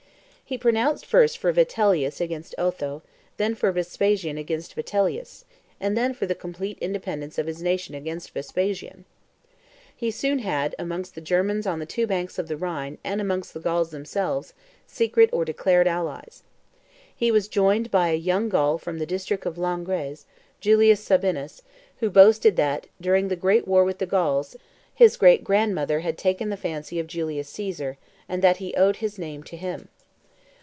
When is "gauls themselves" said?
13.61-14.53